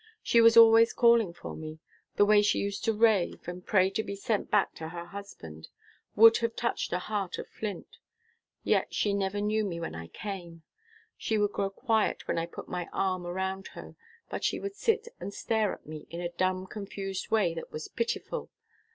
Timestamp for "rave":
2.93-3.47